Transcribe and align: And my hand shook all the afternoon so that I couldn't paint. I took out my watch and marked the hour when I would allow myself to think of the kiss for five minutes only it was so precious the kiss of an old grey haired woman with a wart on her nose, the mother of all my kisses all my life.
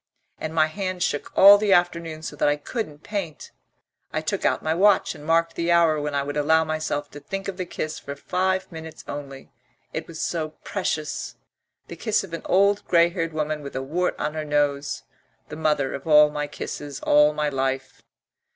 And 0.39 0.55
my 0.55 0.65
hand 0.65 1.03
shook 1.03 1.31
all 1.37 1.59
the 1.59 1.73
afternoon 1.73 2.23
so 2.23 2.35
that 2.37 2.49
I 2.49 2.55
couldn't 2.55 3.03
paint. 3.03 3.51
I 4.11 4.19
took 4.19 4.45
out 4.45 4.63
my 4.63 4.73
watch 4.73 5.13
and 5.13 5.23
marked 5.23 5.53
the 5.53 5.71
hour 5.71 6.01
when 6.01 6.15
I 6.15 6.23
would 6.23 6.37
allow 6.37 6.63
myself 6.63 7.11
to 7.11 7.19
think 7.19 7.47
of 7.47 7.57
the 7.57 7.67
kiss 7.67 7.99
for 7.99 8.15
five 8.15 8.71
minutes 8.71 9.05
only 9.07 9.51
it 9.93 10.07
was 10.07 10.19
so 10.19 10.55
precious 10.63 11.35
the 11.87 11.95
kiss 11.95 12.23
of 12.23 12.33
an 12.33 12.41
old 12.45 12.83
grey 12.87 13.09
haired 13.09 13.31
woman 13.31 13.61
with 13.61 13.75
a 13.75 13.83
wart 13.83 14.17
on 14.19 14.33
her 14.33 14.43
nose, 14.43 15.03
the 15.49 15.55
mother 15.55 15.93
of 15.93 16.07
all 16.07 16.31
my 16.31 16.47
kisses 16.47 16.99
all 17.01 17.31
my 17.31 17.49
life. 17.49 18.01